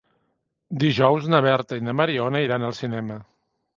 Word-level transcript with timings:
Dijous 0.83 1.27
na 1.33 1.41
Berta 1.47 1.79
i 1.81 1.85
na 1.89 1.95
Mariona 1.99 2.45
iran 2.49 2.67
al 2.71 2.77
cinema. 2.83 3.19